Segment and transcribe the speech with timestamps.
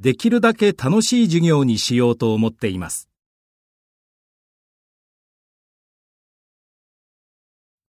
[0.00, 3.11] できるだけ楽しい授業にしようと思っています。